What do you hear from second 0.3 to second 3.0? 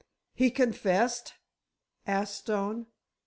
"He confessed?" asked Stone.